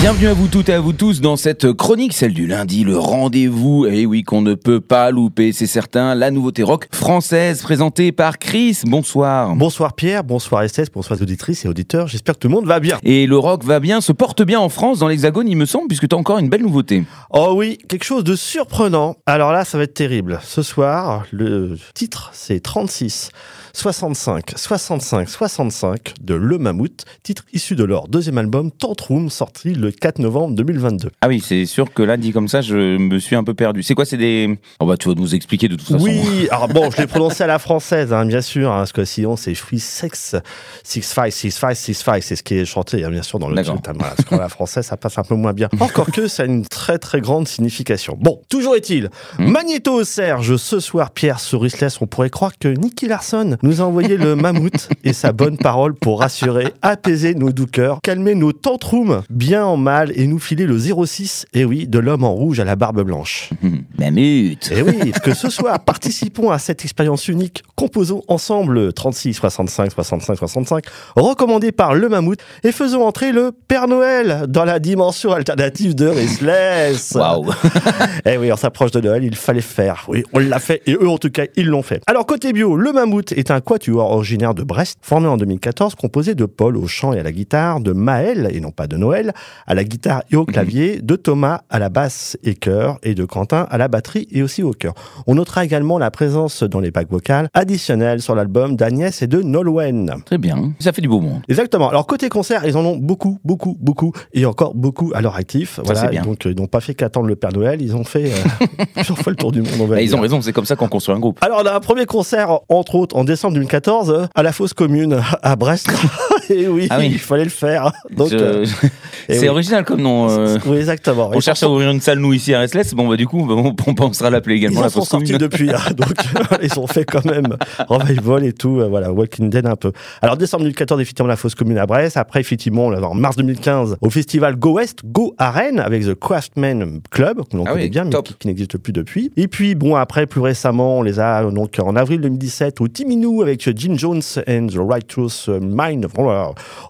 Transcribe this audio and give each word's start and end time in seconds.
Bienvenue 0.00 0.26
à 0.26 0.34
vous 0.34 0.48
toutes 0.48 0.68
et 0.68 0.74
à 0.74 0.80
vous 0.80 0.92
tous 0.92 1.20
dans 1.22 1.36
cette 1.36 1.72
chronique, 1.72 2.12
celle 2.12 2.34
du 2.34 2.46
lundi, 2.46 2.84
le 2.84 2.98
rendez-vous, 2.98 3.86
et 3.86 4.04
oui 4.04 4.22
qu'on 4.22 4.42
ne 4.42 4.54
peut 4.54 4.80
pas 4.80 5.10
louper, 5.10 5.52
c'est 5.52 5.66
certain, 5.66 6.14
la 6.14 6.30
nouveauté 6.30 6.62
rock 6.62 6.88
française 6.92 7.62
présentée 7.62 8.12
par 8.12 8.38
Chris. 8.38 8.80
Bonsoir. 8.84 9.56
Bonsoir 9.56 9.94
Pierre, 9.94 10.22
bonsoir 10.22 10.62
Estelle, 10.62 10.88
bonsoir 10.92 11.20
auditrices 11.22 11.64
et 11.64 11.68
auditeurs, 11.68 12.06
j'espère 12.06 12.34
que 12.34 12.40
tout 12.40 12.48
le 12.48 12.54
monde 12.54 12.66
va 12.66 12.80
bien. 12.80 12.98
Et 13.02 13.26
le 13.26 13.38
rock 13.38 13.64
va 13.64 13.80
bien, 13.80 14.02
se 14.02 14.12
porte 14.12 14.42
bien 14.42 14.60
en 14.60 14.68
France, 14.68 14.98
dans 14.98 15.08
l'Hexagone 15.08 15.48
il 15.48 15.56
me 15.56 15.66
semble, 15.66 15.88
puisque 15.88 16.06
tu 16.06 16.14
as 16.14 16.18
encore 16.18 16.38
une 16.38 16.50
belle 16.50 16.62
nouveauté. 16.62 17.04
Oh 17.30 17.54
oui, 17.56 17.78
quelque 17.88 18.04
chose 18.04 18.24
de 18.24 18.36
surprenant. 18.36 19.16
Alors 19.24 19.52
là, 19.52 19.64
ça 19.64 19.78
va 19.78 19.84
être 19.84 19.94
terrible. 19.94 20.40
Ce 20.42 20.62
soir, 20.62 21.24
le 21.32 21.76
titre 21.94 22.30
c'est 22.34 22.60
36. 22.60 23.30
65, 23.74 24.52
65, 24.56 25.28
65 25.28 26.14
de 26.20 26.34
Le 26.34 26.58
Mammouth, 26.58 27.04
titre 27.24 27.44
issu 27.52 27.74
de 27.74 27.82
leur 27.82 28.06
deuxième 28.06 28.38
album 28.38 28.70
Tantrum, 28.70 29.28
sorti 29.30 29.74
le 29.74 29.83
4 29.90 30.18
novembre 30.18 30.54
2022. 30.54 31.10
Ah 31.20 31.28
oui, 31.28 31.42
c'est 31.44 31.66
sûr 31.66 31.92
que 31.92 32.02
là, 32.02 32.16
dit 32.16 32.32
comme 32.32 32.48
ça, 32.48 32.60
je 32.60 32.96
me 32.96 33.18
suis 33.18 33.36
un 33.36 33.44
peu 33.44 33.54
perdu. 33.54 33.82
C'est 33.82 33.94
quoi 33.94 34.04
C'est 34.04 34.16
des. 34.16 34.58
Oh 34.80 34.86
bah, 34.86 34.96
tu 34.96 35.08
vas 35.08 35.14
nous 35.14 35.34
expliquer 35.34 35.68
de 35.68 35.76
toute 35.76 35.86
façon. 35.88 36.04
Oui, 36.04 36.48
alors 36.50 36.68
bon, 36.68 36.90
je 36.90 36.98
l'ai 36.98 37.06
prononcé 37.06 37.44
à 37.44 37.46
la 37.46 37.58
française, 37.58 38.12
hein, 38.12 38.26
bien 38.26 38.40
sûr, 38.40 38.72
hein, 38.72 38.78
parce 38.78 38.92
que 38.92 39.04
sinon 39.04 39.36
c'est 39.36 39.54
Free 39.54 39.80
Sex 39.80 40.36
65, 40.84 41.32
65, 41.32 41.74
65, 41.74 42.22
c'est 42.22 42.36
ce 42.36 42.42
qui 42.42 42.54
est 42.54 42.64
chanté, 42.64 43.04
hein, 43.04 43.10
bien 43.10 43.22
sûr, 43.22 43.38
dans 43.38 43.48
le 43.48 43.56
titre. 43.56 43.72
Hein, 43.88 43.94
parce 43.98 44.24
qu'en 44.24 44.38
la 44.38 44.48
française, 44.48 44.86
ça 44.86 44.96
passe 44.96 45.18
un 45.18 45.22
peu 45.22 45.34
moins 45.34 45.52
bien. 45.52 45.68
Encore 45.80 46.10
que 46.10 46.28
ça 46.28 46.44
a 46.44 46.46
une 46.46 46.66
très 46.66 46.98
très 46.98 47.20
grande 47.20 47.48
signification. 47.48 48.16
Bon, 48.20 48.40
toujours 48.48 48.76
est-il, 48.76 49.10
hmm. 49.38 49.48
Magnéto 49.50 50.04
Serge, 50.04 50.56
ce 50.56 50.80
soir, 50.80 51.10
Pierre 51.10 51.40
Sourisles, 51.40 51.88
on 52.00 52.06
pourrait 52.06 52.30
croire 52.30 52.58
que 52.58 52.68
Nicky 52.68 53.06
Larson 53.06 53.56
nous 53.62 53.80
a 53.80 53.84
envoyé 53.84 54.16
le 54.16 54.36
mammouth 54.36 54.88
et 55.04 55.12
sa 55.12 55.32
bonne 55.32 55.58
parole 55.58 55.94
pour 55.94 56.20
rassurer, 56.20 56.72
apaiser 56.82 57.34
nos 57.34 57.52
doux 57.52 57.66
cœurs, 57.66 58.00
calmer 58.02 58.34
nos 58.34 58.52
tantrums 58.52 59.22
bien 59.30 59.64
en 59.74 59.76
mal 59.76 60.12
et 60.14 60.26
nous 60.26 60.38
filer 60.38 60.66
le 60.66 60.78
06, 60.78 61.46
et 61.52 61.64
oui, 61.64 61.88
de 61.88 61.98
l'homme 61.98 62.22
en 62.22 62.32
rouge 62.32 62.60
à 62.60 62.64
la 62.64 62.76
barbe 62.76 63.02
blanche. 63.02 63.50
mammouth 63.98 64.70
Et 64.70 64.82
oui, 64.82 65.12
que 65.22 65.34
ce 65.34 65.50
soir, 65.50 65.80
participons 65.80 66.50
à 66.50 66.58
cette 66.58 66.84
expérience 66.84 67.26
unique, 67.28 67.62
composons 67.74 68.22
ensemble 68.28 68.92
36, 68.92 69.34
65, 69.34 69.92
65, 69.92 70.36
65, 70.36 70.84
recommandé 71.16 71.72
par 71.72 71.94
le 71.94 72.08
mammouth, 72.08 72.38
et 72.62 72.70
faisons 72.70 73.02
entrer 73.04 73.32
le 73.32 73.50
Père 73.52 73.88
Noël 73.88 74.44
dans 74.48 74.64
la 74.64 74.78
dimension 74.78 75.32
alternative 75.32 75.94
de 75.94 76.06
Restless. 76.06 77.12
Waouh 77.12 77.52
Eh 78.24 78.36
oui, 78.36 78.52
on 78.52 78.56
s'approche 78.56 78.92
de 78.92 79.00
Noël, 79.00 79.24
il 79.24 79.34
fallait 79.34 79.60
faire. 79.60 80.04
Oui, 80.08 80.22
on 80.32 80.38
l'a 80.38 80.60
fait, 80.60 80.82
et 80.86 80.92
eux 80.92 81.08
en 81.08 81.18
tout 81.18 81.30
cas, 81.30 81.44
ils 81.56 81.66
l'ont 81.66 81.82
fait. 81.82 82.00
Alors 82.06 82.26
côté 82.26 82.52
bio, 82.52 82.76
le 82.76 82.92
mammouth 82.92 83.32
est 83.32 83.50
un 83.50 83.60
quatuor 83.60 84.12
originaire 84.12 84.54
de 84.54 84.62
Brest, 84.62 84.98
formé 85.02 85.26
en 85.26 85.36
2014, 85.36 85.96
composé 85.96 86.34
de 86.34 86.44
Paul 86.44 86.76
au 86.76 86.86
chant 86.86 87.12
et 87.12 87.18
à 87.18 87.22
la 87.24 87.32
guitare, 87.32 87.80
de 87.80 87.92
Maël, 87.92 88.48
et 88.52 88.60
non 88.60 88.70
pas 88.70 88.86
de 88.86 88.96
Noël, 88.96 89.32
à 89.66 89.74
la 89.74 89.84
guitare 89.84 90.22
et 90.30 90.36
au 90.36 90.44
clavier, 90.44 91.00
de 91.02 91.16
Thomas 91.16 91.62
à 91.70 91.78
la 91.78 91.88
basse 91.88 92.36
et 92.44 92.54
chœur, 92.54 92.98
et 93.02 93.14
de 93.14 93.24
Quentin 93.24 93.66
à 93.70 93.78
la 93.78 93.88
batterie 93.88 94.28
et 94.30 94.42
aussi 94.42 94.62
au 94.62 94.72
chœur. 94.72 94.94
On 95.26 95.34
notera 95.34 95.64
également 95.64 95.98
la 95.98 96.10
présence 96.10 96.62
dans 96.62 96.80
les 96.80 96.90
bacs 96.90 97.10
vocales 97.10 97.48
additionnelles 97.54 98.22
sur 98.22 98.34
l'album 98.34 98.76
d'Agnès 98.76 99.22
et 99.22 99.26
de 99.26 99.42
Nolwenn. 99.42 100.14
Très 100.24 100.38
bien, 100.38 100.72
ça 100.78 100.92
fait 100.92 101.02
du 101.02 101.08
beau 101.08 101.20
monde. 101.20 101.42
Exactement. 101.48 101.88
Alors 101.88 102.06
côté 102.06 102.28
concert, 102.28 102.64
ils 102.64 102.76
en 102.76 102.84
ont 102.84 102.96
beaucoup, 102.96 103.38
beaucoup, 103.44 103.76
beaucoup, 103.80 104.12
et 104.32 104.46
encore 104.46 104.74
beaucoup 104.74 105.12
à 105.14 105.20
leur 105.20 105.36
actif. 105.36 105.80
Voilà, 105.84 106.08
bien. 106.08 106.22
donc 106.22 106.44
ils 106.44 106.56
n'ont 106.56 106.66
pas 106.66 106.80
fait 106.80 106.94
qu'attendre 106.94 107.26
le 107.26 107.36
Père 107.36 107.52
Noël, 107.52 107.80
ils 107.80 107.96
ont 107.96 108.04
fait 108.04 108.32
euh, 108.32 108.66
plusieurs 108.94 109.18
fois 109.18 109.30
le 109.30 109.36
tour 109.36 109.52
du 109.52 109.62
monde. 109.62 109.88
Bah, 109.88 110.00
ils 110.00 110.14
ont 110.14 110.20
raison, 110.20 110.40
c'est 110.40 110.52
comme 110.52 110.66
ça 110.66 110.76
qu'on 110.76 110.88
construit 110.88 111.14
un 111.14 111.20
groupe. 111.20 111.38
Alors 111.40 111.60
on 111.62 111.66
a 111.66 111.74
un 111.74 111.80
premier 111.80 112.06
concert, 112.06 112.60
entre 112.68 112.94
autres, 112.96 113.16
en 113.16 113.24
décembre 113.24 113.54
2014 113.54 114.28
à 114.34 114.42
la 114.42 114.52
fosse 114.52 114.74
commune 114.74 115.20
à 115.42 115.56
Brest. 115.56 115.90
et 116.50 116.68
oui, 116.68 116.86
ah 116.90 116.98
oui, 116.98 117.10
il 117.12 117.18
fallait 117.18 117.44
le 117.44 117.50
faire. 117.50 117.92
Donc, 118.10 118.32
euh, 118.32 118.66
c'est 119.28 119.48
original 119.48 119.84
comme 119.84 120.00
nom. 120.00 120.28
Euh. 120.30 120.58
Oui, 120.66 120.78
exactement. 120.78 121.30
On 121.34 121.40
cherche 121.40 121.62
à 121.62 121.68
ouvrir 121.68 121.90
une 121.90 122.00
salle 122.00 122.18
nous 122.18 122.32
ici 122.32 122.54
à 122.54 122.60
Restless. 122.60 122.94
Bon 122.94 123.06
bah 123.06 123.16
du 123.16 123.26
coup, 123.26 123.46
on, 123.50 123.74
pensera 123.94 124.30
l'appeler 124.30 124.56
également 124.56 124.80
ils 124.80 124.84
la 124.84 124.90
fosse 124.90 125.08
sont 125.08 125.18
sortis 125.18 125.36
depuis. 125.36 125.70
Hein. 125.70 125.78
donc 125.96 126.14
ils 126.62 126.78
ont 126.78 126.86
fait 126.86 127.04
quand 127.04 127.24
même 127.24 127.56
revival 127.88 128.44
et 128.44 128.52
tout. 128.52 128.80
Euh, 128.80 128.88
voilà, 128.88 129.12
Walking 129.12 129.50
Dead 129.50 129.66
un 129.66 129.76
peu. 129.76 129.92
Alors 130.22 130.36
décembre 130.36 130.62
2014, 130.62 131.00
effectivement 131.00 131.28
la 131.28 131.36
fosse 131.36 131.54
commune 131.54 131.78
à 131.78 131.86
Brest. 131.86 132.16
Après 132.16 132.40
effectivement, 132.40 132.86
en 132.86 133.14
mars 133.14 133.36
2015, 133.36 133.96
au 134.00 134.10
festival 134.10 134.56
Go 134.56 134.72
West, 134.72 135.00
Go 135.04 135.34
Arène 135.38 135.80
avec 135.80 136.04
The 136.04 136.14
Craftman 136.14 137.00
Club, 137.10 137.42
que 137.50 137.56
l'on 137.56 137.64
ah 137.66 137.72
connaît 137.72 137.88
bien, 137.88 138.04
mais 138.04 138.12
qui, 138.38 138.46
n'existe 138.46 138.78
plus 138.78 138.92
depuis. 138.92 139.32
Et 139.36 139.48
puis 139.48 139.74
bon 139.74 139.96
après, 139.96 140.26
plus 140.26 140.40
récemment, 140.40 140.98
on 140.98 141.02
les 141.02 141.20
a 141.20 141.44
donc 141.50 141.78
en 141.78 141.96
avril 141.96 142.20
2017 142.20 142.80
au 142.80 142.88
Timinou 142.88 143.42
avec 143.42 143.68
Jim 143.76 143.94
Jones 143.96 144.22
and 144.48 144.68
the 144.68 144.78
Righteous 144.78 145.48
Mind, 145.60 146.06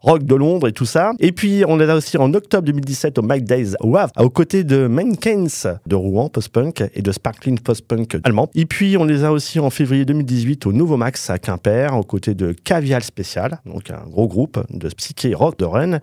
rock 0.02 0.24
de 0.24 0.34
Londres 0.34 0.68
et 0.68 0.72
tout 0.72 0.86
ça. 0.86 1.12
Et 1.18 1.32
puis 1.32 1.64
on 1.66 1.76
les 1.76 1.88
a 1.88 1.96
aussi 1.96 2.16
en 2.18 2.32
octobre 2.34 2.64
2017 2.64 3.18
au 3.18 3.22
Mike 3.22 3.44
Days 3.44 3.74
WAV, 3.80 4.10
aux 4.18 4.30
côtés 4.30 4.64
de 4.64 4.86
Mankens 4.86 5.66
de 5.86 5.94
Rouen 5.94 6.28
post-punk 6.28 6.84
et 6.94 7.02
de 7.02 7.12
Sparkling 7.12 7.58
post-punk 7.58 8.18
allemand. 8.24 8.48
Et 8.54 8.66
puis 8.66 8.96
on 8.96 9.04
les 9.04 9.24
a 9.24 9.32
aussi 9.32 9.60
en 9.60 9.70
février 9.70 10.04
2018 10.04 10.66
au 10.66 10.72
Nouveau 10.72 10.96
Max 10.96 11.30
à 11.30 11.38
Quimper, 11.38 11.96
aux 11.96 12.02
côtés 12.02 12.34
de 12.34 12.52
Cavial 12.52 13.02
Spécial, 13.02 13.60
donc 13.66 13.90
un 13.90 14.08
gros 14.10 14.28
groupe 14.28 14.64
de 14.70 14.88
psyché 14.88 15.34
rock 15.34 15.58
de 15.58 15.64
Rennes. 15.64 16.00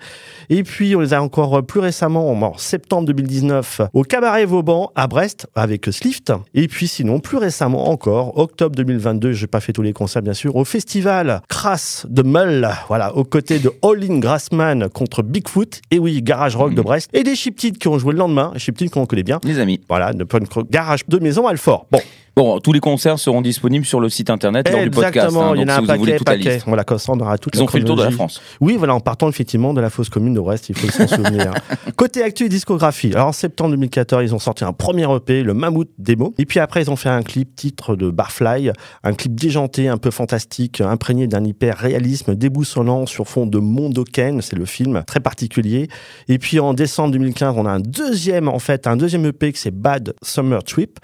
Et 0.49 0.63
puis 0.63 0.95
on 0.95 0.99
les 0.99 1.13
a 1.13 1.21
encore 1.21 1.63
plus 1.63 1.79
récemment 1.79 2.29
en 2.31 2.57
septembre 2.57 3.07
2019 3.07 3.81
au 3.93 4.03
Cabaret 4.03 4.45
Vauban 4.45 4.91
à 4.95 5.07
Brest 5.07 5.47
avec 5.55 5.85
Slift. 5.85 6.33
Et 6.53 6.67
puis 6.67 6.87
sinon 6.87 7.19
plus 7.19 7.37
récemment 7.37 7.89
encore 7.89 8.37
octobre 8.37 8.75
2022, 8.75 9.33
j'ai 9.33 9.47
pas 9.47 9.59
fait 9.59 9.73
tous 9.73 9.81
les 9.81 9.93
concerts 9.93 10.21
bien 10.21 10.33
sûr, 10.33 10.55
au 10.55 10.65
festival 10.65 11.41
Crass 11.47 12.05
de 12.09 12.23
Meul, 12.23 12.69
voilà, 12.87 13.15
côtés 13.31 13.57
de 13.57 13.71
All 13.81 14.19
Grassman 14.19 14.89
contre 14.89 15.23
Bigfoot, 15.23 15.81
et 15.89 15.97
oui, 15.97 16.21
Garage 16.21 16.55
Rock 16.55 16.75
de 16.75 16.81
mhm. 16.81 16.83
Brest, 16.83 17.09
et 17.13 17.23
des 17.23 17.35
Chiptides 17.35 17.79
qui 17.79 17.87
ont 17.87 17.97
joué 17.97 18.11
le 18.11 18.19
lendemain, 18.19 18.53
Chiptides 18.57 18.91
qu'on 18.91 19.07
connaît 19.07 19.23
bien. 19.23 19.39
Les 19.43 19.57
amis. 19.57 19.79
Voilà, 19.89 20.13
de 20.13 20.27
Garage 20.69 21.07
de 21.07 21.17
Maison 21.17 21.47
Alfort. 21.47 21.87
Bon, 21.89 22.01
Bon, 22.33 22.59
tous 22.59 22.71
les 22.71 22.79
concerts 22.79 23.19
seront 23.19 23.41
disponibles 23.41 23.85
sur 23.85 23.99
le 23.99 24.07
site 24.07 24.29
internet 24.29 24.69
lors 24.71 24.81
du 24.81 24.89
podcast. 24.89 25.35
Hein, 25.35 25.51
il 25.55 25.61
y 25.61 25.63
en 25.65 25.67
a 25.67 25.75
un 25.75 25.85
paquet, 25.85 26.17
paquet. 26.23 26.59
Voilà, 26.65 26.85
comme 26.85 26.97
ça, 26.97 27.11
on 27.11 27.19
aura 27.19 27.37
toute 27.37 27.55
Ils 27.55 27.61
ont 27.61 27.67
fait 27.67 27.79
le 27.79 27.85
tour 27.85 27.97
de 27.97 28.03
la 28.03 28.11
France. 28.11 28.41
Oui, 28.61 28.77
voilà, 28.77 28.95
en 28.95 29.01
partant 29.01 29.27
effectivement 29.27 29.73
de 29.73 29.81
la 29.81 29.89
fosse 29.89 30.09
commune 30.09 30.33
de 30.33 30.39
Brest, 30.39 30.69
il 30.69 30.77
faut 30.77 30.87
s'en 30.89 31.07
souvenir. 31.07 31.51
Côté 31.97 32.23
actu 32.23 32.45
et 32.45 32.49
discographie. 32.49 33.11
Alors, 33.13 33.27
en 33.27 33.31
septembre 33.33 33.71
2014, 33.71 34.23
ils 34.23 34.33
ont 34.33 34.39
sorti 34.39 34.63
un 34.63 34.71
premier 34.71 35.13
EP, 35.13 35.43
le 35.43 35.53
Mammouth 35.53 35.89
Demo. 35.97 36.33
Et 36.37 36.45
puis 36.45 36.59
après, 36.59 36.81
ils 36.83 36.89
ont 36.89 36.95
fait 36.95 37.09
un 37.09 37.21
clip 37.21 37.53
titre 37.55 37.97
de 37.97 38.09
Barfly, 38.09 38.71
un 39.03 39.13
clip 39.13 39.35
déjanté, 39.35 39.89
un 39.89 39.97
peu 39.97 40.09
fantastique, 40.09 40.79
imprégné 40.79 41.27
d'un 41.27 41.43
hyper 41.43 41.77
réalisme 41.77 42.35
déboussolant 42.35 43.07
sur 43.07 43.27
fond 43.27 43.45
de 43.45 43.59
Mondoken. 43.59 44.41
C'est 44.41 44.55
le 44.55 44.65
film 44.65 45.03
très 45.05 45.19
particulier. 45.19 45.89
Et 46.29 46.39
puis 46.39 46.61
en 46.61 46.73
décembre 46.73 47.11
2015, 47.11 47.55
on 47.57 47.65
a 47.65 47.71
un 47.71 47.81
deuxième, 47.81 48.47
en 48.47 48.59
fait, 48.59 48.87
un 48.87 48.95
deuxième 48.95 49.25
EP 49.25 49.51
qui 49.51 49.59
c'est 49.59 49.71
Bad 49.71 50.13
Summer 50.23 50.63
Trip. 50.63 50.97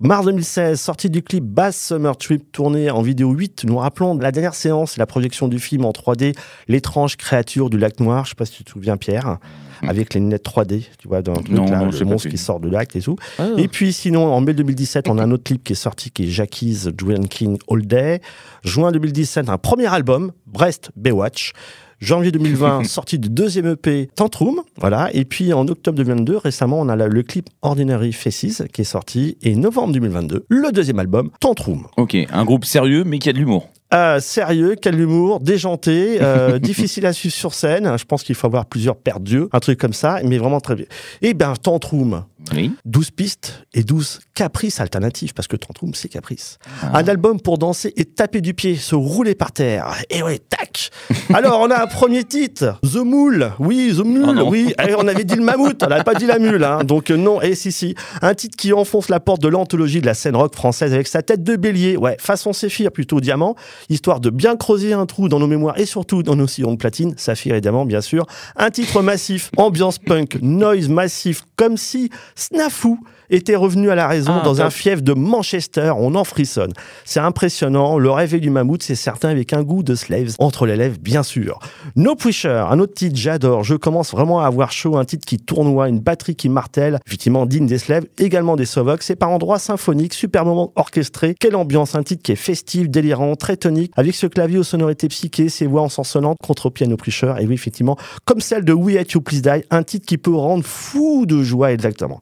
Mars 0.00 0.26
2016, 0.26 0.73
sortie 0.76 1.10
du 1.10 1.22
clip 1.22 1.44
Bass 1.44 1.76
Summer 1.76 2.16
Trip 2.16 2.50
tourné 2.52 2.90
en 2.90 3.02
vidéo 3.02 3.32
8. 3.32 3.64
Nous 3.64 3.76
rappelons 3.76 4.16
la 4.18 4.32
dernière 4.32 4.54
séance, 4.54 4.96
la 4.96 5.06
projection 5.06 5.48
du 5.48 5.58
film 5.58 5.84
en 5.84 5.90
3D, 5.90 6.36
l'étrange 6.68 7.16
créature 7.16 7.70
du 7.70 7.78
lac 7.78 8.00
noir. 8.00 8.24
Je 8.24 8.30
sais 8.30 8.34
pas 8.34 8.46
si 8.46 8.52
tu 8.52 8.64
te 8.64 8.70
souviens, 8.70 8.96
Pierre 8.96 9.38
hmm. 9.82 9.88
avec 9.88 10.14
les 10.14 10.20
lunettes 10.20 10.44
3D, 10.44 10.86
tu 10.98 11.08
vois, 11.08 11.22
dans 11.22 11.34
le 11.34 12.04
monstre 12.04 12.28
qui 12.28 12.38
sort 12.38 12.60
de 12.60 12.68
lac 12.68 12.94
et 12.96 13.00
tout. 13.00 13.16
Ah. 13.38 13.48
Et 13.56 13.68
puis 13.68 13.92
sinon, 13.92 14.32
en 14.32 14.40
mai 14.40 14.54
2017, 14.54 15.08
on 15.08 15.18
a 15.18 15.24
un 15.24 15.30
autre 15.30 15.44
clip 15.44 15.64
qui 15.64 15.72
est 15.72 15.76
sorti, 15.76 16.10
qui 16.10 16.24
est 16.24 16.28
Jackie's 16.28 16.86
Drinking 16.86 17.58
All 17.70 17.86
Day. 17.86 18.20
Juin 18.64 18.92
2017, 18.92 19.48
un 19.48 19.58
premier 19.58 19.86
album, 19.86 20.32
Brest 20.46 20.90
Baywatch. 20.96 21.52
Janvier 22.00 22.32
2020, 22.32 22.84
sortie 22.88 23.18
du 23.18 23.28
deuxième 23.28 23.66
EP 23.66 24.08
Tantrum, 24.14 24.60
voilà. 24.76 25.10
Et 25.12 25.24
puis 25.24 25.52
en 25.52 25.66
octobre 25.68 25.96
2022, 25.96 26.36
récemment, 26.36 26.80
on 26.80 26.88
a 26.88 26.96
le 26.96 27.22
clip 27.22 27.48
Ordinary 27.62 28.12
Faces 28.12 28.62
qui 28.72 28.80
est 28.82 28.84
sorti. 28.84 29.36
Et 29.42 29.56
novembre 29.56 29.92
2022, 29.92 30.46
le 30.48 30.72
deuxième 30.72 30.98
album 30.98 31.30
Tantrum. 31.40 31.86
Ok, 31.96 32.16
un 32.30 32.44
groupe 32.44 32.64
sérieux 32.64 33.04
mais 33.04 33.18
qui 33.18 33.28
a 33.28 33.32
de 33.32 33.38
l'humour. 33.38 33.68
Euh, 33.92 34.18
sérieux, 34.18 34.76
quel 34.80 34.98
humour, 34.98 35.40
déjanté, 35.40 36.18
euh, 36.20 36.58
difficile 36.60 37.06
à 37.06 37.12
suivre 37.12 37.34
sur 37.34 37.54
scène. 37.54 37.96
Je 37.96 38.04
pense 38.04 38.22
qu'il 38.24 38.34
faut 38.34 38.46
avoir 38.46 38.66
plusieurs 38.66 38.96
paires 38.96 39.20
d'yeux, 39.20 39.48
un 39.52 39.60
truc 39.60 39.78
comme 39.78 39.92
ça, 39.92 40.20
mais 40.24 40.38
vraiment 40.38 40.60
très 40.60 40.74
bien. 40.74 40.86
Et 41.22 41.28
eh 41.28 41.34
bien, 41.34 41.54
Tantrum, 41.54 42.24
oui. 42.52 42.72
12 42.84 43.10
pistes 43.12 43.64
et 43.72 43.82
12 43.82 44.20
caprices 44.34 44.80
alternatives, 44.80 45.32
parce 45.32 45.48
que 45.48 45.56
Tantrum, 45.56 45.94
c'est 45.94 46.08
caprice. 46.08 46.58
Ah. 46.82 46.98
Un 46.98 47.08
album 47.08 47.40
pour 47.40 47.58
danser 47.58 47.92
et 47.96 48.04
taper 48.04 48.40
du 48.40 48.54
pied, 48.54 48.76
se 48.76 48.94
rouler 48.94 49.34
par 49.34 49.52
terre. 49.52 49.94
Et 50.10 50.22
ouais, 50.22 50.38
tac 50.38 50.90
Alors, 51.34 51.60
on 51.60 51.70
a 51.70 51.82
un 51.82 51.86
premier 51.86 52.24
titre, 52.24 52.78
The 52.82 52.96
Moule. 52.96 53.52
Oui, 53.58 53.94
The 53.96 54.04
Mule, 54.04 54.40
oh 54.42 54.48
oui. 54.50 54.74
Et 54.86 54.94
on 54.94 55.06
avait 55.06 55.24
dit 55.24 55.36
le 55.36 55.44
mammouth, 55.44 55.82
on 55.82 55.86
n'avait 55.86 56.04
pas 56.04 56.14
dit 56.14 56.26
la 56.26 56.38
mule. 56.38 56.64
Hein. 56.64 56.84
Donc 56.84 57.10
euh, 57.10 57.16
non, 57.16 57.40
et 57.40 57.54
si, 57.54 57.72
si. 57.72 57.94
Un 58.22 58.34
titre 58.34 58.56
qui 58.56 58.72
enfonce 58.72 59.08
la 59.08 59.20
porte 59.20 59.40
de 59.40 59.48
l'anthologie 59.48 60.00
de 60.00 60.06
la 60.06 60.14
scène 60.14 60.36
rock 60.36 60.54
française 60.54 60.92
avec 60.92 61.06
sa 61.06 61.22
tête 61.22 61.42
de 61.42 61.56
bélier, 61.56 61.96
ouais, 61.96 62.16
façon 62.18 62.52
séphir 62.52 62.90
plutôt 62.92 63.20
diamant, 63.20 63.54
histoire 63.88 64.20
de 64.20 64.30
bien 64.30 64.56
creuser 64.56 64.92
un 64.92 65.06
trou 65.06 65.28
dans 65.28 65.38
nos 65.38 65.46
mémoires 65.46 65.78
et 65.78 65.86
surtout 65.86 66.22
dans 66.22 66.36
nos 66.36 66.46
sillons 66.46 66.72
de 66.72 66.76
platine, 66.76 67.14
saphir 67.16 67.60
diamant 67.60 67.84
bien 67.84 68.00
sûr. 68.00 68.26
Un 68.56 68.70
titre 68.70 69.02
massif, 69.02 69.50
ambiance 69.56 69.98
punk, 69.98 70.38
noise 70.42 70.88
massif, 70.88 71.42
comme 71.56 71.76
si 71.76 72.10
Snafu 72.34 72.96
était 73.30 73.56
revenu 73.56 73.90
à 73.90 73.94
la 73.94 74.06
raison 74.06 74.34
Ah, 74.40 74.44
dans 74.44 74.60
un 74.60 74.70
fief 74.70 75.02
de 75.02 75.12
Manchester. 75.12 75.92
On 75.96 76.14
en 76.14 76.24
frissonne. 76.24 76.72
C'est 77.04 77.20
impressionnant. 77.20 77.98
Le 77.98 78.10
réveil 78.10 78.40
du 78.40 78.50
mammouth, 78.50 78.82
c'est 78.82 78.94
certain, 78.94 79.28
avec 79.28 79.52
un 79.52 79.62
goût 79.62 79.82
de 79.82 79.94
slaves 79.94 80.34
entre 80.38 80.66
les 80.66 80.76
lèvres, 80.76 80.98
bien 81.00 81.22
sûr. 81.22 81.58
No 81.96 82.14
Pusher, 82.14 82.64
un 82.70 82.78
autre 82.78 82.94
titre, 82.94 83.16
j'adore. 83.16 83.64
Je 83.64 83.74
commence 83.74 84.12
vraiment 84.12 84.40
à 84.40 84.46
avoir 84.46 84.72
chaud. 84.72 84.96
Un 84.96 85.04
titre 85.04 85.26
qui 85.26 85.38
tournoie, 85.38 85.88
une 85.88 86.00
batterie 86.00 86.36
qui 86.36 86.48
martèle. 86.48 86.98
Effectivement, 87.06 87.46
digne 87.46 87.66
des 87.66 87.78
slaves, 87.78 88.04
également 88.18 88.56
des 88.56 88.66
Sovox. 88.66 89.04
C'est 89.06 89.16
par 89.16 89.30
endroits 89.30 89.58
symphoniques, 89.58 90.14
super 90.14 90.44
moment 90.44 90.72
orchestré. 90.76 91.34
Quelle 91.38 91.56
ambiance. 91.56 91.94
Un 91.94 92.02
titre 92.02 92.22
qui 92.22 92.32
est 92.32 92.36
festif, 92.36 92.88
délirant, 92.88 93.36
très 93.36 93.56
tonique, 93.56 93.92
avec 93.96 94.14
ce 94.14 94.26
clavier 94.26 94.58
aux 94.58 94.64
sonorités 94.64 95.08
psychées, 95.08 95.48
ses 95.48 95.66
voix 95.66 95.82
ensorcelantes 95.82 96.38
contre 96.44 96.70
piano 96.70 96.96
Pusher. 96.96 97.34
Et 97.40 97.46
oui, 97.46 97.54
effectivement, 97.54 97.96
comme 98.24 98.40
celle 98.40 98.64
de 98.64 98.72
We 98.72 98.96
Hate 98.96 99.12
You 99.12 99.20
Please 99.20 99.42
Die, 99.42 99.64
un 99.70 99.82
titre 99.82 100.06
qui 100.06 100.18
peut 100.18 100.34
rendre 100.34 100.64
fou 100.64 101.26
de 101.26 101.42
joie, 101.42 101.72
exactement. 101.72 102.20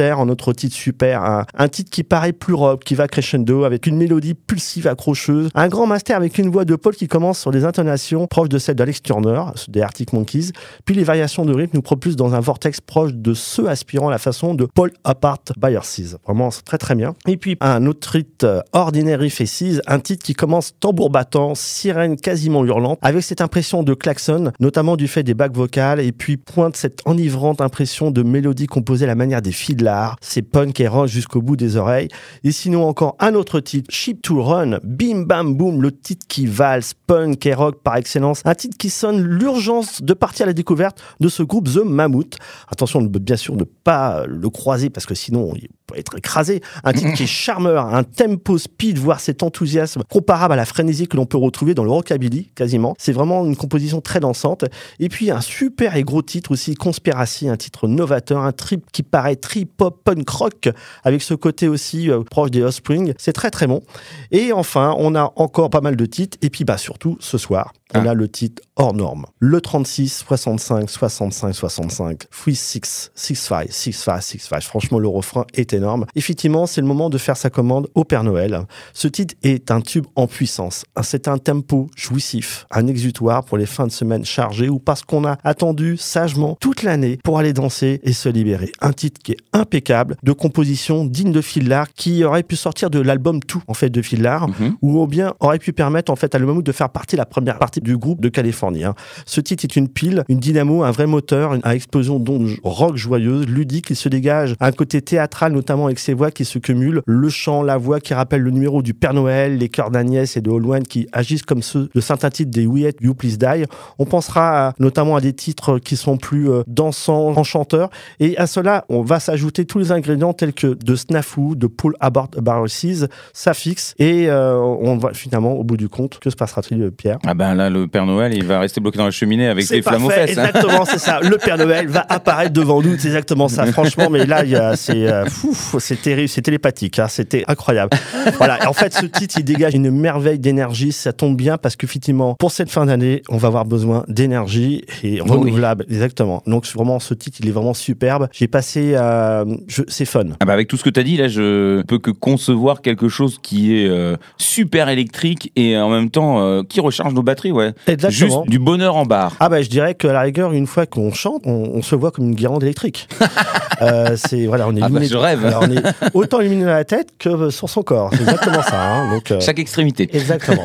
Un 0.00 0.28
autre 0.28 0.52
titre 0.52 0.74
super, 0.74 1.22
un, 1.22 1.68
titre 1.68 1.90
qui 1.90 2.04
paraît 2.04 2.32
plus 2.32 2.54
rock, 2.54 2.84
qui 2.84 2.94
va 2.94 3.08
crescendo 3.08 3.64
avec 3.64 3.86
une 3.86 3.96
mélodie 3.96 4.34
pulsive 4.34 4.86
accrocheuse, 4.86 5.50
un 5.54 5.68
grand 5.68 5.86
master 5.86 6.16
avec 6.16 6.38
une 6.38 6.50
voix 6.50 6.64
de 6.64 6.76
Paul 6.76 6.94
qui 6.94 7.08
commence 7.08 7.40
sur 7.40 7.50
des 7.50 7.64
intonations 7.64 8.26
proches 8.26 8.48
de 8.48 8.58
celles 8.58 8.76
d'Alex 8.76 9.02
Turner, 9.02 9.42
des 9.68 9.80
Arctic 9.80 10.12
Monkeys, 10.12 10.52
puis 10.84 10.94
les 10.94 11.04
variations 11.04 11.44
de 11.44 11.54
rythme 11.54 11.76
nous 11.76 11.82
propulsent 11.82 12.16
dans 12.16 12.34
un 12.34 12.40
vortex 12.40 12.80
proche 12.80 13.12
de 13.12 13.34
ceux 13.34 13.68
aspirant 13.68 14.08
à 14.08 14.10
la 14.10 14.18
façon 14.18 14.54
de 14.54 14.66
Paul 14.66 14.92
Apart 15.04 15.42
by 15.56 15.76
Seas. 15.82 16.16
Vraiment, 16.24 16.50
c'est 16.50 16.64
très 16.64 16.78
très 16.78 16.94
bien. 16.94 17.14
Et 17.26 17.36
puis 17.36 17.56
un 17.60 17.86
autre 17.86 18.12
titre, 18.12 18.44
euh, 18.44 18.60
Ordinary 18.72 19.30
Faces, 19.30 19.80
un 19.86 20.00
titre 20.00 20.24
qui 20.24 20.34
commence 20.34 20.74
tambour 20.78 21.10
battant, 21.10 21.54
sirène 21.54 22.16
quasiment 22.16 22.64
hurlante, 22.64 22.98
avec 23.02 23.22
cette 23.22 23.40
impression 23.40 23.82
de 23.82 23.94
klaxon, 23.94 24.52
notamment 24.60 24.96
du 24.96 25.08
fait 25.08 25.22
des 25.22 25.34
bacs 25.34 25.54
vocales, 25.54 26.00
et 26.00 26.12
puis 26.12 26.36
pointe 26.36 26.76
cette 26.76 27.00
enivrante 27.04 27.60
impression 27.60 28.10
de 28.10 28.22
mélodie 28.22 28.66
composée 28.66 29.04
à 29.04 29.08
la 29.08 29.14
manière 29.14 29.42
des 29.42 29.52
fiddlars. 29.78 30.16
C'est 30.20 30.42
punk 30.42 30.80
et 30.80 30.88
rock 30.88 31.08
jusqu'au 31.08 31.40
bout 31.40 31.56
des 31.56 31.76
oreilles. 31.76 32.08
Et 32.44 32.52
sinon 32.52 32.86
encore 32.86 33.16
un 33.20 33.34
autre 33.34 33.60
titre, 33.60 33.90
Ship 33.92 34.20
to 34.20 34.42
Run, 34.42 34.78
Bim 34.82 35.22
Bam 35.22 35.54
Boom, 35.54 35.82
le 35.82 35.92
titre 35.92 36.26
qui 36.28 36.46
valse, 36.46 36.94
punk 37.06 37.46
et 37.46 37.54
rock 37.54 37.82
par 37.82 37.96
excellence. 37.96 38.42
Un 38.44 38.54
titre 38.54 38.76
qui 38.76 38.90
sonne 38.90 39.22
l'urgence 39.22 40.02
de 40.02 40.14
partir 40.14 40.44
à 40.44 40.46
la 40.48 40.52
découverte 40.52 41.02
de 41.20 41.28
ce 41.28 41.42
groupe 41.42 41.68
The 41.68 41.84
Mammoth. 41.84 42.36
Attention, 42.68 43.02
bien 43.02 43.36
sûr, 43.36 43.56
de 43.56 43.64
pas 43.64 44.24
le 44.26 44.50
croiser 44.50 44.90
parce 44.90 45.06
que 45.06 45.14
sinon 45.14 45.52
être 45.96 46.16
écrasé. 46.18 46.60
Un 46.84 46.92
titre 46.92 47.12
qui 47.14 47.22
est 47.24 47.26
charmeur, 47.44 47.86
un 47.94 48.04
tempo 48.04 48.58
speed, 48.58 48.98
voire 48.98 49.20
cet 49.20 49.42
enthousiasme 49.42 50.02
comparable 50.10 50.54
à 50.54 50.56
la 50.56 50.64
frénésie 50.64 51.08
que 51.08 51.16
l'on 51.16 51.26
peut 51.26 51.38
retrouver 51.38 51.74
dans 51.74 51.84
le 51.84 51.90
rockabilly, 51.90 52.50
quasiment. 52.54 52.94
C'est 52.98 53.12
vraiment 53.12 53.44
une 53.44 53.56
composition 53.56 54.00
très 54.00 54.20
dansante. 54.20 54.64
Et 55.00 55.08
puis 55.08 55.30
un 55.30 55.40
super 55.40 55.96
et 55.96 56.02
gros 56.04 56.22
titre 56.22 56.50
aussi, 56.52 56.74
Conspiracy, 56.74 57.48
un 57.48 57.56
titre 57.56 57.88
novateur, 57.88 58.40
un 58.42 58.52
trip 58.52 58.84
qui 58.92 59.02
paraît 59.02 59.36
trip-hop 59.36 60.02
punk 60.04 60.28
rock, 60.28 60.68
avec 61.04 61.22
ce 61.22 61.34
côté 61.34 61.68
aussi 61.68 62.10
euh, 62.10 62.22
proche 62.22 62.50
des 62.50 62.62
Offspring. 62.62 63.14
C'est 63.18 63.32
très 63.32 63.50
très 63.50 63.66
bon. 63.66 63.82
Et 64.30 64.52
enfin, 64.52 64.94
on 64.98 65.14
a 65.14 65.32
encore 65.36 65.70
pas 65.70 65.80
mal 65.80 65.96
de 65.96 66.06
titres. 66.06 66.36
Et 66.42 66.50
puis 66.50 66.64
bah 66.64 66.78
surtout, 66.78 67.16
ce 67.20 67.38
soir, 67.38 67.72
on 67.94 68.04
Ah. 68.04 68.10
a 68.10 68.14
le 68.14 68.28
titre 68.28 68.62
hors 68.76 68.94
norme. 68.94 69.26
Le 69.38 69.60
36, 69.60 70.24
65, 70.26 70.90
65, 70.90 71.54
65, 71.54 72.18
3, 72.30 72.54
6, 72.54 73.10
6, 73.14 73.34
5, 73.34 73.66
6, 73.70 73.92
5, 73.92 74.20
6, 74.22 74.38
5. 74.40 74.62
Franchement, 74.62 74.98
le 74.98 75.08
refrain 75.08 75.44
est 75.54 75.72
énorme. 75.78 76.04
Effectivement, 76.14 76.66
c'est 76.66 76.80
le 76.80 76.86
moment 76.86 77.08
de 77.10 77.16
faire 77.18 77.36
sa 77.36 77.48
commande 77.50 77.88
au 77.94 78.04
Père 78.04 78.24
Noël. 78.24 78.60
Ce 78.92 79.08
titre 79.08 79.34
est 79.42 79.70
un 79.70 79.80
tube 79.80 80.04
en 80.16 80.26
puissance. 80.26 80.84
C'est 81.02 81.28
un 81.28 81.38
tempo 81.38 81.88
jouissif, 81.96 82.66
un 82.70 82.86
exutoire 82.86 83.44
pour 83.44 83.56
les 83.58 83.66
fins 83.66 83.86
de 83.86 83.92
semaine 83.92 84.24
chargées 84.24 84.68
ou 84.68 84.78
parce 84.78 85.02
qu'on 85.02 85.24
a 85.24 85.38
attendu 85.44 85.96
sagement 85.96 86.56
toute 86.60 86.82
l'année 86.82 87.18
pour 87.24 87.38
aller 87.38 87.52
danser 87.52 88.00
et 88.02 88.12
se 88.12 88.28
libérer. 88.28 88.70
Un 88.80 88.92
titre 88.92 89.20
qui 89.22 89.32
est 89.32 89.38
impeccable, 89.52 90.16
de 90.22 90.32
composition 90.32 91.04
digne 91.04 91.32
de 91.32 91.40
Fillard, 91.40 91.92
qui 91.94 92.24
aurait 92.24 92.42
pu 92.42 92.56
sortir 92.56 92.90
de 92.90 92.98
l'album 93.00 93.40
Tout, 93.42 93.62
en 93.68 93.74
fait, 93.74 93.90
de 93.90 94.02
Fillard, 94.02 94.48
Mhm. 94.48 94.76
ou 94.82 95.06
bien 95.06 95.34
aurait 95.40 95.58
pu 95.58 95.72
permettre 95.72 96.10
en 96.12 96.16
fait 96.16 96.34
à 96.34 96.38
le 96.38 96.46
Mammouth 96.46 96.64
de 96.66 96.72
faire 96.72 96.90
partie 96.90 97.14
de 97.16 97.18
la 97.20 97.26
première 97.26 97.58
partie 97.58 97.80
du 97.80 97.96
groupe 97.96 98.20
de 98.20 98.28
Californie. 98.28 98.84
hein. 98.84 98.94
Ce 99.26 99.40
titre 99.40 99.64
est 99.64 99.76
une 99.76 99.88
pile, 99.88 100.24
une 100.28 100.40
dynamo, 100.40 100.82
un 100.82 100.90
vrai 100.90 101.06
moteur, 101.06 101.54
une, 101.54 101.60
à 101.64 101.74
explosion 101.74 102.18
d'ondes 102.18 102.50
rock 102.64 102.96
joyeuse, 102.96 103.46
ludique. 103.46 103.90
Il 103.90 103.96
se 103.96 104.08
dégage 104.08 104.54
un 104.60 104.72
côté 104.72 105.00
théâtral, 105.02 105.52
notamment 105.52 105.67
avec 105.86 105.98
ses 105.98 106.14
voix 106.14 106.30
qui 106.30 106.44
se 106.44 106.58
cumulent, 106.58 107.02
le 107.06 107.28
chant, 107.28 107.62
la 107.62 107.76
voix 107.76 108.00
qui 108.00 108.14
rappelle 108.14 108.42
le 108.42 108.50
numéro 108.50 108.82
du 108.82 108.94
Père 108.94 109.14
Noël, 109.14 109.56
les 109.58 109.68
chœurs 109.68 109.90
d'Agnès 109.90 110.36
et 110.36 110.40
de 110.40 110.50
Holwan 110.50 110.82
qui 110.82 111.06
agissent 111.12 111.42
comme 111.42 111.62
ceux 111.62 111.88
de 111.94 112.00
certains 112.00 112.30
titres 112.30 112.50
des 112.50 112.66
We 112.66 112.92
You 113.00 113.14
Please 113.14 113.36
Die. 113.38 113.64
On 113.98 114.04
pensera 114.04 114.68
à- 114.68 114.72
notamment 114.78 115.16
à 115.16 115.20
des 115.20 115.32
titres 115.32 115.78
qui 115.78 115.96
sont 115.96 116.16
plus 116.16 116.50
euh, 116.50 116.62
dansants, 116.66 117.28
enchanteurs. 117.36 117.90
Et 118.20 118.36
à 118.38 118.46
cela, 118.46 118.84
on 118.88 119.02
va 119.02 119.20
s'ajouter 119.20 119.64
tous 119.64 119.78
les 119.78 119.92
ingrédients 119.92 120.32
tels 120.32 120.52
que 120.52 120.74
de 120.74 120.94
snafu, 120.96 121.56
de 121.56 121.66
pull 121.66 121.94
abort 122.00 122.28
barroses, 122.40 123.08
suffix. 123.34 123.94
Et 123.98 124.28
euh, 124.28 124.56
on 124.58 124.96
va 124.98 125.12
finalement, 125.12 125.52
au 125.52 125.64
bout 125.64 125.76
du 125.76 125.88
compte, 125.88 126.18
que 126.18 126.30
se 126.30 126.36
passera-t-il, 126.36 126.90
Pierre? 126.90 127.18
Ah 127.26 127.34
ben 127.34 127.54
là, 127.54 127.70
le 127.70 127.86
Père 127.86 128.06
Noël, 128.06 128.32
il 128.34 128.44
va 128.44 128.60
rester 128.60 128.80
bloqué 128.80 128.98
dans 128.98 129.04
la 129.04 129.10
cheminée 129.10 129.48
avec 129.48 129.68
des 129.68 129.82
flammes 129.82 130.04
aux 130.06 130.10
fesses. 130.10 130.36
hein. 130.38 130.44
Exactement, 130.46 130.84
c'est 130.84 130.98
ça. 130.98 131.20
Le 131.20 131.36
Père 131.36 131.56
Noël 131.58 131.88
va 131.88 132.04
apparaître 132.08 132.52
devant 132.52 132.80
nous. 132.82 132.96
C'est 132.98 133.08
exactement 133.08 133.48
ça. 133.48 133.66
Franchement, 133.72 134.08
mais 134.10 134.26
là, 134.26 134.44
il 134.44 134.50
y 134.50 134.56
a- 134.56 134.76
c'est 134.76 135.06
euh, 135.08 135.26
fou, 135.26 135.52
c'est 135.78 136.00
terrible, 136.00 136.28
c'est 136.28 136.42
télépathique. 136.42 136.98
hein, 136.98 137.08
C'était 137.08 137.44
incroyable. 137.48 137.90
Voilà. 138.38 138.62
Et 138.62 138.66
en 138.66 138.72
fait, 138.72 138.92
ce 138.94 139.06
titre, 139.06 139.36
il 139.38 139.44
dégage 139.44 139.74
une 139.74 139.90
merveille 139.90 140.38
d'énergie. 140.38 140.92
Ça 140.92 141.12
tombe 141.12 141.36
bien 141.36 141.56
parce 141.56 141.76
qu'effectivement, 141.76 142.34
pour 142.38 142.50
cette 142.52 142.70
fin 142.70 142.86
d'année, 142.86 143.22
on 143.30 143.36
va 143.38 143.48
avoir 143.48 143.64
besoin 143.64 144.04
d'énergie 144.08 144.84
et 145.02 145.20
Oui. 145.22 145.30
renouvelable. 145.30 145.86
Exactement. 145.88 146.42
Donc 146.46 146.66
vraiment, 146.66 146.98
ce 147.00 147.14
titre, 147.14 147.38
il 147.40 147.48
est 147.48 147.52
vraiment 147.52 147.74
superbe. 147.74 148.28
J'ai 148.32 148.48
passé, 148.48 148.92
euh, 148.94 149.44
c'est 149.88 150.04
fun. 150.04 150.24
Ah 150.40 150.44
bah 150.44 150.52
avec 150.52 150.68
tout 150.68 150.76
ce 150.76 150.84
que 150.84 150.90
tu 150.90 151.00
as 151.00 151.02
dit, 151.02 151.16
là, 151.16 151.28
je 151.28 151.82
peux 151.82 151.98
que 151.98 152.10
concevoir 152.10 152.82
quelque 152.82 153.08
chose 153.08 153.38
qui 153.42 153.78
est 153.78 153.88
euh, 153.88 154.16
super 154.36 154.88
électrique 154.88 155.50
et 155.56 155.76
en 155.78 155.88
même 155.90 156.10
temps 156.10 156.40
euh, 156.42 156.62
qui 156.68 156.80
recharge 156.80 157.14
nos 157.14 157.22
batteries, 157.22 157.52
ouais. 157.52 157.72
Exactement. 157.86 158.10
Juste 158.42 158.50
du 158.50 158.58
bonheur 158.58 158.96
en 158.96 159.06
barre. 159.06 159.36
Ah 159.40 159.48
bah 159.48 159.62
je 159.62 159.68
dirais 159.68 159.94
qu'à 159.94 160.12
la 160.12 160.20
rigueur, 160.20 160.52
une 160.52 160.66
fois 160.66 160.86
qu'on 160.86 161.12
chante, 161.12 161.42
on, 161.46 161.70
on 161.74 161.82
se 161.82 161.94
voit 161.94 162.10
comme 162.10 162.26
une 162.26 162.34
guirlande 162.34 162.62
électrique. 162.62 163.08
euh, 163.82 164.16
c'est 164.16 164.46
voilà, 164.46 164.68
on 164.68 164.76
est 164.76 164.82
Ah 164.82 164.88
bah, 164.88 165.00
je 165.02 165.16
rêve. 165.16 165.47
Alors, 165.48 165.64
on 165.64 165.70
est 165.72 165.82
autant 166.14 166.40
illuminé 166.40 166.64
dans 166.64 166.70
la 166.72 166.84
tête 166.84 167.10
que 167.18 167.50
sur 167.50 167.68
son 167.68 167.82
corps. 167.82 168.10
C'est 168.12 168.20
exactement 168.22 168.62
ça. 168.62 168.80
hein. 168.80 169.10
Donc 169.12 169.30
euh, 169.30 169.40
Chaque 169.40 169.58
extrémité. 169.58 170.08
Exactement. 170.16 170.64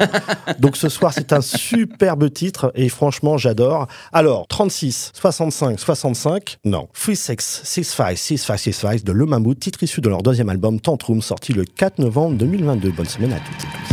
Donc 0.59 0.77
ce 0.77 0.89
soir, 0.89 1.12
c'est 1.13 1.33
un 1.33 1.41
superbe 1.41 2.31
titre 2.31 2.71
et 2.75 2.89
franchement, 2.89 3.38
j'adore. 3.38 3.88
Alors, 4.12 4.45
36, 4.47 5.12
65, 5.13 5.80
65, 5.80 6.57
non. 6.65 6.88
3, 6.94 7.15
6, 7.15 7.62
6, 7.63 7.83
5, 7.83 8.18
6, 8.18 8.38
5, 8.38 8.57
6, 8.59 8.74
5 8.74 9.03
de 9.03 9.12
Le 9.12 9.25
Mammouth, 9.25 9.59
titre 9.59 9.83
issu 9.83 10.01
de 10.01 10.09
leur 10.09 10.21
deuxième 10.21 10.50
album 10.50 10.80
Tantrum, 10.80 11.21
sorti 11.21 11.53
le 11.53 11.63
4 11.65 12.00
novembre 12.00 12.38
2022. 12.38 12.91
Bonne 12.91 13.06
semaine 13.06 13.33
à 13.33 13.38
toutes 13.38 13.56
et 13.63 13.68
tous. 13.88 13.93